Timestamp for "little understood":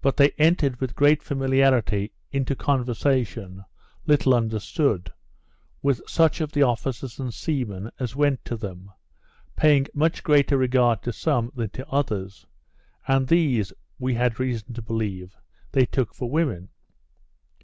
4.06-5.12